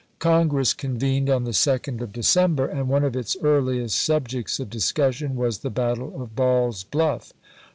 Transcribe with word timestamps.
1861. 0.19 0.33
Congress 0.33 0.73
convened 0.73 1.29
on 1.29 1.43
the 1.43 1.51
2d 1.51 2.01
of 2.01 2.11
December, 2.11 2.65
and 2.65 2.89
one 2.89 3.03
of 3.03 3.15
its 3.15 3.37
earliest 3.43 3.99
subjects 4.01 4.59
of 4.59 4.67
discussion 4.67 5.35
was 5.35 5.59
the 5.59 5.69
battle 5.69 6.19
of 6.23 6.35
Ball's 6.35 6.83
Bluff. 6.83 7.33